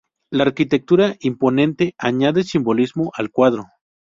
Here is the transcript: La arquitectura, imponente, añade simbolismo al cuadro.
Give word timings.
La 0.31 0.45
arquitectura, 0.45 1.15
imponente, 1.19 1.93
añade 1.99 2.43
simbolismo 2.43 3.11
al 3.13 3.29
cuadro. 3.29 3.65